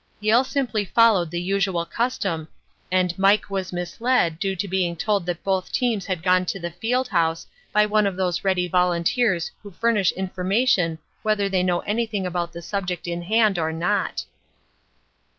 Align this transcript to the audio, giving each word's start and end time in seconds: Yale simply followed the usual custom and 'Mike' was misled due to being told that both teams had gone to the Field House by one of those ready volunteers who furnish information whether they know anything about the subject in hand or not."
Yale 0.19 0.43
simply 0.43 0.83
followed 0.83 1.29
the 1.29 1.39
usual 1.39 1.85
custom 1.85 2.47
and 2.91 3.15
'Mike' 3.19 3.51
was 3.51 3.71
misled 3.71 4.39
due 4.39 4.55
to 4.55 4.67
being 4.67 4.95
told 4.95 5.27
that 5.27 5.43
both 5.43 5.71
teams 5.71 6.07
had 6.07 6.23
gone 6.23 6.43
to 6.43 6.59
the 6.59 6.71
Field 6.71 7.07
House 7.09 7.45
by 7.71 7.85
one 7.85 8.07
of 8.07 8.15
those 8.17 8.43
ready 8.43 8.67
volunteers 8.67 9.51
who 9.61 9.69
furnish 9.69 10.11
information 10.13 10.97
whether 11.21 11.47
they 11.47 11.61
know 11.61 11.81
anything 11.81 12.25
about 12.25 12.51
the 12.51 12.63
subject 12.63 13.05
in 13.05 13.21
hand 13.21 13.59
or 13.59 13.71
not." 13.71 14.25